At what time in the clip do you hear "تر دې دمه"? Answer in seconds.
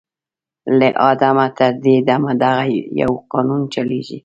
1.57-2.31